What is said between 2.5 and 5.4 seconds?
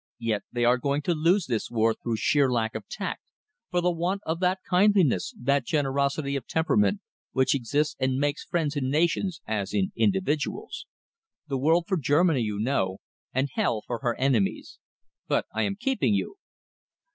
lack of tact, for the want of that kindliness,